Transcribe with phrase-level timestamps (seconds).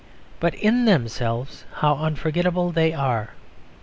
[0.39, 3.35] But in themselves how unforgettable they are.